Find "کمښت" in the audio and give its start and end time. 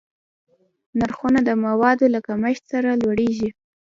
2.27-2.63